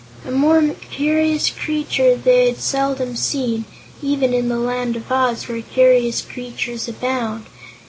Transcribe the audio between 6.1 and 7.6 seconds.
creatures abound.